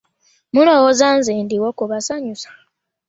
Mulowooza 0.53 1.07
nze 1.17 1.33
ndiwo 1.45 1.69
kubasanyusa? 1.77 2.49